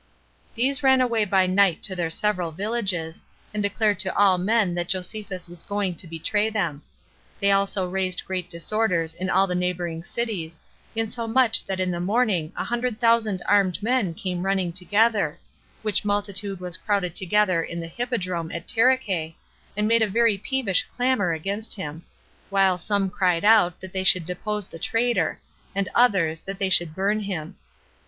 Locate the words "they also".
7.39-7.87